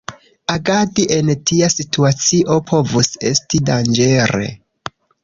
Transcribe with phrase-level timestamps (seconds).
[0.51, 4.49] Agadi en tia situacio povus esti danĝere.